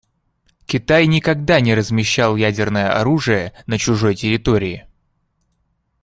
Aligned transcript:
Китай 0.65 1.05
никогда 1.05 1.59
не 1.59 1.75
размещал 1.75 2.35
ядерное 2.35 2.91
оружие 2.91 3.53
на 3.67 3.77
чужой 3.77 4.15
территории. 4.15 4.87